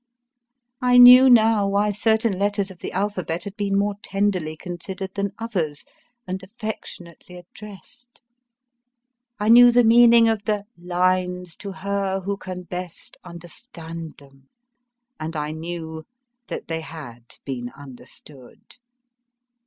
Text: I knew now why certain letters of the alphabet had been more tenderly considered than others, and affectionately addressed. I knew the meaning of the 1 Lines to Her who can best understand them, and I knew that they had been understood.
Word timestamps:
I 0.81 0.97
knew 0.97 1.29
now 1.29 1.67
why 1.67 1.91
certain 1.91 2.39
letters 2.39 2.71
of 2.71 2.79
the 2.79 2.91
alphabet 2.91 3.43
had 3.43 3.55
been 3.55 3.77
more 3.77 3.93
tenderly 4.01 4.57
considered 4.57 5.13
than 5.13 5.31
others, 5.37 5.85
and 6.27 6.41
affectionately 6.41 7.37
addressed. 7.37 8.19
I 9.39 9.49
knew 9.49 9.71
the 9.71 9.83
meaning 9.83 10.27
of 10.27 10.45
the 10.45 10.65
1 10.77 10.87
Lines 10.87 11.55
to 11.57 11.71
Her 11.71 12.19
who 12.21 12.35
can 12.35 12.63
best 12.63 13.17
understand 13.23 14.17
them, 14.17 14.49
and 15.19 15.35
I 15.35 15.51
knew 15.51 16.07
that 16.47 16.67
they 16.67 16.81
had 16.81 17.35
been 17.45 17.69
understood. 17.77 18.77